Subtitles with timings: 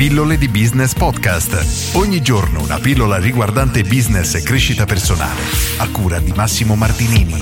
[0.00, 1.94] Pillole di Business Podcast.
[1.94, 5.42] Ogni giorno una pillola riguardante business e crescita personale.
[5.76, 7.34] A cura di Massimo Martinini.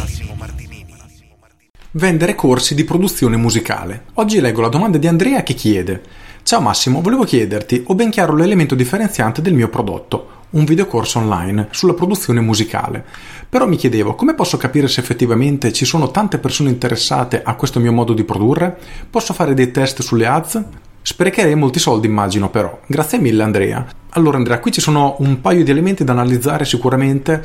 [1.92, 4.06] Vendere corsi di produzione musicale.
[4.14, 6.02] Oggi leggo la domanda di Andrea che chiede:
[6.42, 11.68] Ciao Massimo, volevo chiederti, ho ben chiaro l'elemento differenziante del mio prodotto un videocorso online
[11.70, 13.04] sulla produzione musicale.
[13.48, 17.78] Però mi chiedevo come posso capire se effettivamente ci sono tante persone interessate a questo
[17.78, 18.76] mio modo di produrre?
[19.08, 20.64] Posso fare dei test sulle ads?
[21.08, 22.80] Sprecherei molti soldi immagino però.
[22.84, 23.82] Grazie mille Andrea.
[24.10, 27.42] Allora Andrea, qui ci sono un paio di elementi da analizzare sicuramente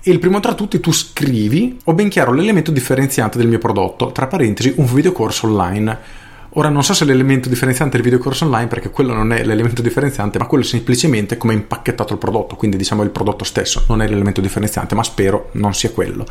[0.00, 4.12] e il primo tra tutti tu scrivi ho ben chiaro l'elemento differenziante del mio prodotto,
[4.12, 5.98] tra parentesi un videocorso online.
[6.50, 9.82] Ora non so se l'elemento differenziante è il videocorso online perché quello non è l'elemento
[9.82, 13.86] differenziante, ma quello è semplicemente come è impacchettato il prodotto, quindi diciamo il prodotto stesso,
[13.88, 16.24] non è l'elemento differenziante, ma spero non sia quello.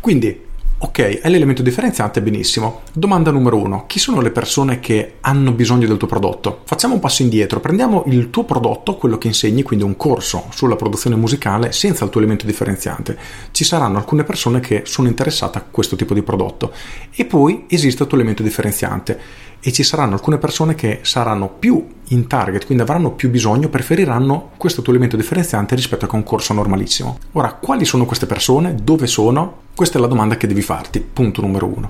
[0.00, 0.48] Quindi
[0.82, 2.80] Ok, è l'elemento differenziante, benissimo.
[2.94, 6.62] Domanda numero uno, chi sono le persone che hanno bisogno del tuo prodotto?
[6.64, 10.76] Facciamo un passo indietro, prendiamo il tuo prodotto, quello che insegni, quindi un corso sulla
[10.76, 13.18] produzione musicale senza il tuo elemento differenziante.
[13.50, 16.72] Ci saranno alcune persone che sono interessate a questo tipo di prodotto
[17.14, 19.20] e poi esiste il tuo elemento differenziante
[19.60, 24.50] e ci saranno alcune persone che saranno più in target, quindi avranno più bisogno, preferiranno
[24.56, 27.18] questo tuo elemento differenziante rispetto a un corso normalissimo.
[27.32, 28.74] Ora, quali sono queste persone?
[28.82, 29.68] Dove sono?
[29.74, 31.88] Questa è la domanda che devi farti, punto numero uno.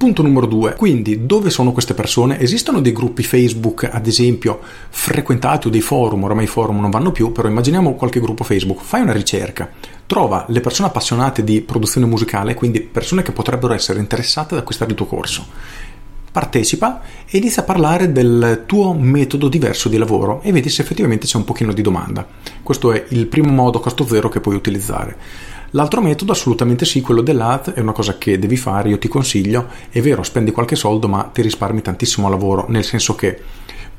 [0.00, 2.40] Punto numero due, quindi dove sono queste persone?
[2.40, 7.12] Esistono dei gruppi Facebook, ad esempio, frequentati o dei forum, ormai i forum non vanno
[7.12, 9.68] più, però immaginiamo qualche gruppo Facebook, fai una ricerca,
[10.06, 14.90] trova le persone appassionate di produzione musicale, quindi persone che potrebbero essere interessate ad acquistare
[14.90, 15.44] il tuo corso
[16.30, 21.26] partecipa e inizia a parlare del tuo metodo diverso di lavoro e vedi se effettivamente
[21.26, 22.26] c'è un pochino di domanda.
[22.62, 25.16] Questo è il primo modo a costo zero che puoi utilizzare.
[25.74, 29.68] L'altro metodo, assolutamente sì, quello dell'ad, è una cosa che devi fare, io ti consiglio,
[29.88, 33.38] è vero, spendi qualche soldo ma ti risparmi tantissimo lavoro, nel senso che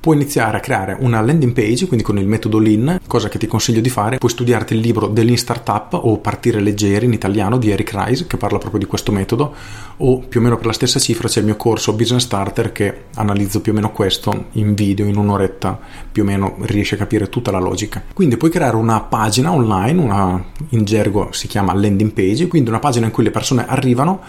[0.01, 3.45] puoi iniziare a creare una landing page, quindi con il metodo Lean, cosa che ti
[3.45, 7.59] consiglio di fare, puoi studiarti il libro The Lean Startup o Partire leggeri in italiano
[7.59, 9.53] di Eric Rice che parla proprio di questo metodo
[9.97, 13.03] o più o meno per la stessa cifra c'è il mio corso Business Starter che
[13.13, 15.79] analizzo più o meno questo in video in un'oretta
[16.11, 18.01] più o meno riesci a capire tutta la logica.
[18.11, 22.79] Quindi puoi creare una pagina online, una, in gergo si chiama landing page, quindi una
[22.79, 24.21] pagina in cui le persone arrivano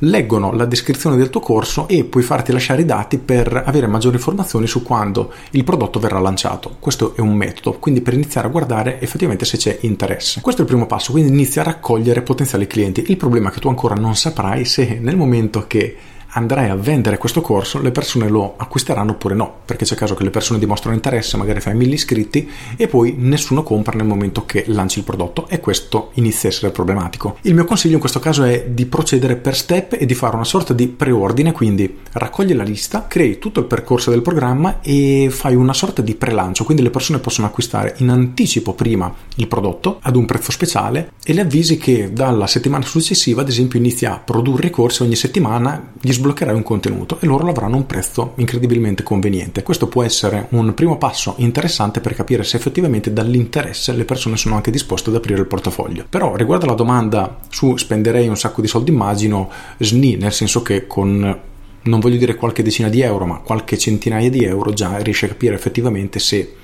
[0.00, 4.16] leggono la descrizione del tuo corso e puoi farti lasciare i dati per avere maggiori
[4.16, 6.76] informazioni su quando il prodotto verrà lanciato.
[6.78, 10.40] Questo è un metodo, quindi per iniziare a guardare effettivamente se c'è interesse.
[10.40, 13.04] Questo è il primo passo, quindi inizia a raccogliere potenziali clienti.
[13.08, 15.96] Il problema è che tu ancora non saprai se nel momento che
[16.36, 20.22] andrai a vendere questo corso, le persone lo acquisteranno oppure no, perché c'è caso che
[20.22, 24.64] le persone dimostrano interesse, magari fai mille iscritti e poi nessuno compra nel momento che
[24.68, 27.38] lanci il prodotto e questo inizia a essere problematico.
[27.42, 30.44] Il mio consiglio in questo caso è di procedere per step e di fare una
[30.44, 35.54] sorta di preordine, quindi raccogli la lista, crei tutto il percorso del programma e fai
[35.54, 40.16] una sorta di prelancio, quindi le persone possono acquistare in anticipo prima il prodotto ad
[40.16, 44.66] un prezzo speciale e le avvisi che dalla settimana successiva, ad esempio, inizia a produrre
[44.66, 49.04] i corsi ogni settimana, gli sblocchi sbloccherai un contenuto e loro avranno un prezzo incredibilmente
[49.04, 49.62] conveniente.
[49.62, 54.56] Questo può essere un primo passo interessante per capire se effettivamente dall'interesse le persone sono
[54.56, 56.04] anche disposte ad aprire il portafoglio.
[56.08, 59.48] Però riguardo alla domanda su spenderei un sacco di soldi, immagino
[59.78, 61.38] SNI, nel senso che con
[61.82, 65.28] non voglio dire qualche decina di euro, ma qualche centinaia di euro già riesci a
[65.28, 66.56] capire effettivamente se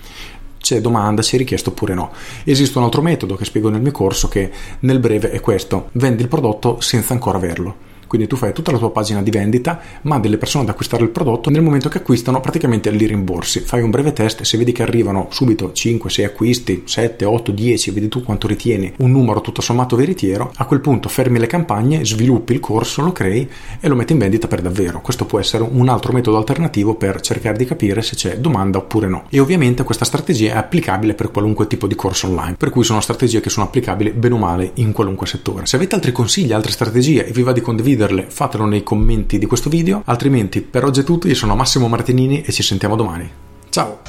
[0.58, 2.10] c'è domanda, c'è richiesto oppure no.
[2.42, 6.22] Esiste un altro metodo che spiego nel mio corso che nel breve è questo, vendi
[6.22, 7.90] il prodotto senza ancora averlo.
[8.12, 11.08] Quindi tu fai tutta la tua pagina di vendita, mandi le persone ad acquistare il
[11.08, 13.60] prodotto, nel momento che acquistano praticamente li rimborsi.
[13.60, 17.90] Fai un breve test se vedi che arrivano subito 5, 6 acquisti, 7, 8, 10,
[17.90, 22.04] vedi tu quanto ritieni un numero tutto sommato veritiero, a quel punto fermi le campagne,
[22.04, 23.48] sviluppi il corso, lo crei
[23.80, 25.00] e lo metti in vendita per davvero.
[25.00, 29.08] Questo può essere un altro metodo alternativo per cercare di capire se c'è domanda oppure
[29.08, 29.24] no.
[29.30, 33.00] E ovviamente questa strategia è applicabile per qualunque tipo di corso online, per cui sono
[33.00, 35.64] strategie che sono applicabili bene o male in qualunque settore.
[35.64, 39.38] Se avete altri consigli, altre strategie e vi va di condividere condividerle fatelo nei commenti
[39.38, 42.96] di questo video, altrimenti per oggi è tutto, io sono Massimo Martinini e ci sentiamo
[42.96, 43.30] domani.
[43.68, 44.00] Ciao!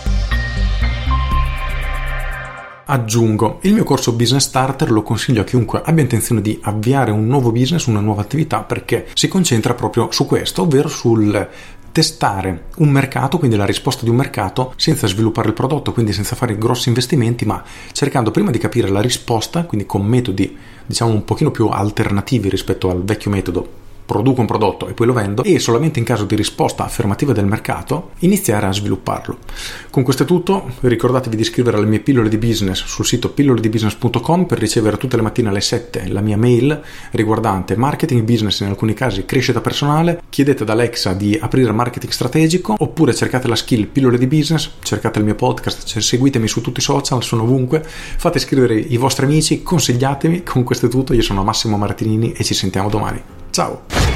[2.86, 7.26] Aggiungo, il mio corso Business Starter lo consiglio a chiunque abbia intenzione di avviare un
[7.28, 11.50] nuovo business, una nuova attività, perché si concentra proprio su questo, ovvero sul
[11.92, 16.36] testare un mercato, quindi la risposta di un mercato, senza sviluppare il prodotto, quindi senza
[16.36, 17.64] fare grossi investimenti, ma
[17.94, 22.90] cercando prima di capire la risposta, quindi con metodi diciamo un pochino più alternativi rispetto
[22.90, 26.36] al vecchio metodo produco un prodotto e poi lo vendo e solamente in caso di
[26.36, 29.38] risposta affermativa del mercato iniziare a svilupparlo.
[29.90, 34.46] Con questo è tutto, ricordatevi di iscrivervi alle mie pillole di business sul sito pilloledibusiness.com
[34.46, 38.94] per ricevere tutte le mattine alle 7 la mia mail riguardante marketing, business in alcuni
[38.94, 44.18] casi crescita personale, chiedete ad Alexa di aprire marketing strategico oppure cercate la skill pillole
[44.18, 48.76] di business, cercate il mio podcast, seguitemi su tutti i social, sono ovunque, fate iscrivere
[48.76, 52.90] i vostri amici, consigliatemi, con questo è tutto, io sono Massimo Martinini e ci sentiamo
[52.90, 53.43] domani.
[53.54, 54.13] Ciao!